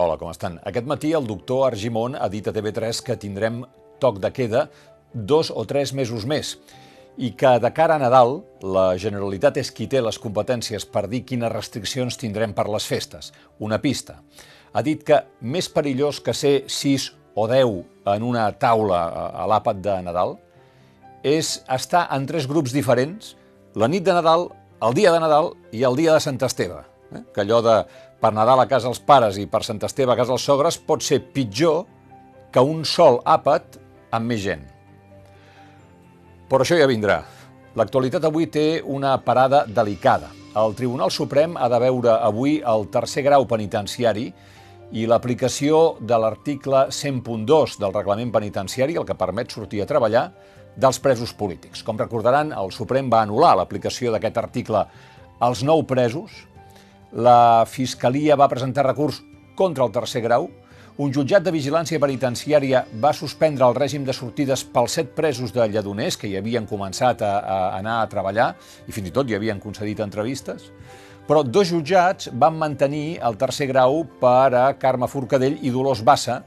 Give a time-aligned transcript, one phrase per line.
[0.00, 0.54] Hola, com estan?
[0.64, 3.58] Aquest matí el doctor Argimon ha dit a TV3 que tindrem
[4.00, 4.62] toc de queda
[5.12, 6.54] dos o tres mesos més
[7.20, 11.20] i que de cara a Nadal la Generalitat és qui té les competències per dir
[11.28, 13.28] quines restriccions tindrem per les festes.
[13.60, 14.22] Una pista.
[14.72, 19.02] Ha dit que més perillós que ser 6 o 10 en una taula
[19.36, 20.38] a l'àpat de Nadal
[21.28, 23.34] és estar en tres grups diferents
[23.76, 24.48] la nit de Nadal,
[24.80, 26.86] el dia de Nadal i el dia de Sant Esteve.
[27.12, 27.26] Eh?
[27.34, 27.82] Que allò de
[28.20, 31.02] per Nadal a casa els pares i per Sant Esteve a casa els sogres pot
[31.02, 31.86] ser pitjor
[32.52, 33.78] que un sol àpat
[34.12, 34.66] amb més gent.
[36.50, 37.22] Però això ja vindrà.
[37.78, 40.32] L'actualitat avui té una parada delicada.
[40.58, 44.26] El Tribunal Suprem ha de veure avui el tercer grau penitenciari
[44.90, 50.24] i l'aplicació de l'article 100.2 del reglament penitenciari, el que permet sortir a treballar,
[50.74, 51.84] dels presos polítics.
[51.86, 54.82] Com recordaran, el Suprem va anul·lar l'aplicació d'aquest article
[55.38, 56.34] als nou presos,
[57.12, 59.22] la Fiscalia va presentar recurs
[59.58, 60.48] contra el tercer grau,
[61.00, 65.64] un jutjat de vigilància penitenciària va suspendre el règim de sortides pels set presos de
[65.64, 68.50] Lledoners que hi havien començat a, a anar a treballar
[68.86, 70.66] i fins i tot hi havien concedit entrevistes.
[71.30, 76.42] Però dos jutjats van mantenir el tercer grau per a Carme Forcadell i Dolors Bassa,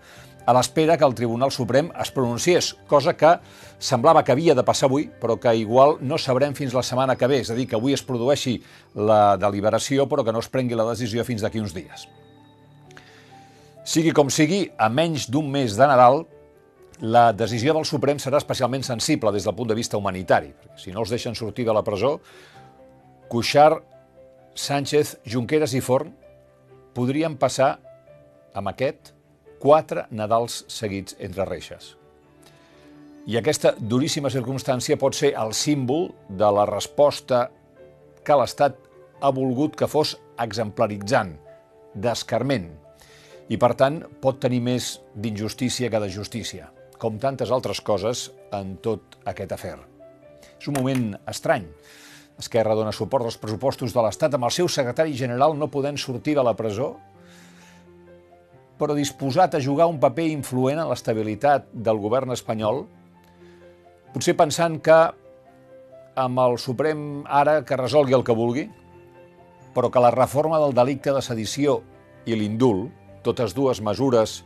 [0.45, 3.37] a l'espera que el Tribunal Suprem es pronunciés, cosa que
[3.79, 7.29] semblava que havia de passar avui, però que igual no sabrem fins la setmana que
[7.31, 8.57] ve, és a dir, que avui es produeixi
[8.95, 12.07] la deliberació, però que no es prengui la decisió fins d'aquí uns dies.
[13.83, 16.23] Sigui com sigui, a menys d'un mes de Nadal,
[17.03, 20.53] la decisió del Suprem serà especialment sensible des del punt de vista humanitari.
[20.53, 22.19] Perquè si no els deixen sortir de la presó,
[23.27, 23.83] Cuixart,
[24.55, 26.13] Sánchez, Junqueras i Forn
[26.93, 27.79] podrien passar
[28.53, 29.11] amb aquest
[29.63, 31.93] quatre Nadals seguits entre reixes.
[33.31, 37.45] I aquesta duríssima circumstància pot ser el símbol de la resposta
[38.27, 38.75] que l'Estat
[39.23, 41.37] ha volgut que fos exemplaritzant,
[41.95, 42.67] d'escarment,
[43.47, 46.67] i per tant pot tenir més d'injustícia que de justícia,
[46.99, 49.77] com tantes altres coses en tot aquest afer.
[50.59, 51.69] És un moment estrany.
[52.39, 56.35] Esquerra dona suport als pressupostos de l'Estat amb el seu secretari general no podent sortir
[56.35, 56.97] de la presó
[58.79, 62.83] però disposat a jugar un paper influent en l'estabilitat del govern espanyol,
[64.13, 64.97] potser pensant que
[66.19, 68.67] amb el Suprem ara que resolgui el que vulgui,
[69.73, 71.79] però que la reforma del delicte de sedició
[72.29, 72.91] i l'indult,
[73.25, 74.41] totes dues mesures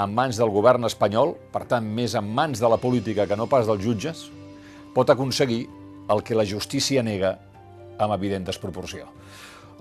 [0.00, 3.46] en mans del govern espanyol, per tant més en mans de la política que no
[3.46, 4.24] pas dels jutges,
[4.94, 5.64] pot aconseguir
[6.10, 7.36] el que la justícia nega
[7.98, 9.06] amb evident desproporció.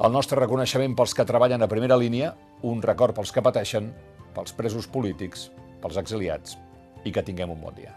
[0.03, 2.33] El nostre reconeixement pels que treballen a primera línia,
[2.63, 3.91] un record pels que pateixen,
[4.33, 5.49] pels presos polítics,
[5.83, 6.55] pels exiliats
[7.03, 7.91] i que tinguem un bon dia.